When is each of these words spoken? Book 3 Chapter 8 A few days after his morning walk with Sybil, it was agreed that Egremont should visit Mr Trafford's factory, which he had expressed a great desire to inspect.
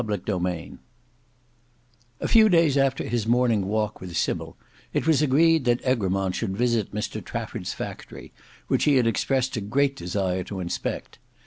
Book 0.03 0.25
3 0.25 0.33
Chapter 0.33 0.47
8 0.49 0.73
A 2.21 2.27
few 2.27 2.49
days 2.49 2.75
after 2.75 3.03
his 3.07 3.27
morning 3.27 3.67
walk 3.67 4.01
with 4.01 4.17
Sybil, 4.17 4.57
it 4.93 5.05
was 5.05 5.21
agreed 5.21 5.65
that 5.65 5.79
Egremont 5.85 6.33
should 6.33 6.57
visit 6.57 6.91
Mr 6.91 7.23
Trafford's 7.23 7.73
factory, 7.75 8.33
which 8.67 8.85
he 8.85 8.95
had 8.95 9.05
expressed 9.05 9.55
a 9.57 9.61
great 9.61 9.95
desire 9.95 10.43
to 10.45 10.59
inspect. 10.59 11.19